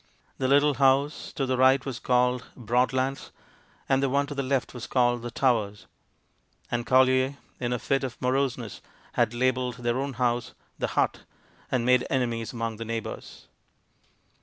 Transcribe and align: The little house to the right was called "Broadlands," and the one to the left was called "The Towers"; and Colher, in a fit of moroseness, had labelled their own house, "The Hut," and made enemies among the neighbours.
The 0.39 0.47
little 0.47 0.73
house 0.81 1.31
to 1.33 1.45
the 1.45 1.57
right 1.57 1.85
was 1.85 1.99
called 1.99 2.47
"Broadlands," 2.57 3.31
and 3.87 4.01
the 4.01 4.09
one 4.09 4.25
to 4.25 4.33
the 4.33 4.41
left 4.41 4.73
was 4.73 4.87
called 4.87 5.21
"The 5.21 5.29
Towers"; 5.29 5.85
and 6.71 6.87
Colher, 6.87 7.37
in 7.59 7.71
a 7.71 7.77
fit 7.77 8.03
of 8.03 8.19
moroseness, 8.19 8.81
had 9.13 9.35
labelled 9.35 9.75
their 9.75 9.99
own 9.99 10.13
house, 10.13 10.55
"The 10.79 10.87
Hut," 10.97 11.19
and 11.71 11.85
made 11.85 12.07
enemies 12.09 12.51
among 12.51 12.77
the 12.77 12.85
neighbours. 12.85 13.47